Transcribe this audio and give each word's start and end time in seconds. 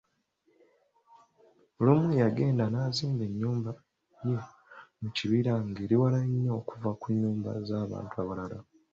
Olumu 1.79 2.09
yagenda 2.21 2.63
nazimba 2.73 3.23
ennyumba 3.29 3.71
ye 4.27 4.35
mukibira 5.01 5.53
nga 5.67 5.79
eriwala 5.85 6.19
nnyo, 6.27 6.51
okuva 6.59 6.89
ku 7.01 7.07
nyumba 7.19 7.49
z'abantu 7.67 8.13
abalala. 8.23 8.57